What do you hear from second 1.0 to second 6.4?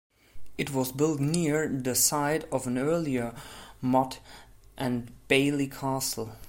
near the site of an earlier motte and bailey castle.